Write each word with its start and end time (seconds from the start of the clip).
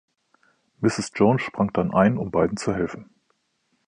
Mrs. 0.81 1.11
Jones 1.13 1.43
sprang 1.43 1.71
dann 1.73 1.93
ein, 1.93 2.17
um 2.17 2.31
beiden 2.31 2.57
zu 2.57 2.73
helfen. 2.73 3.11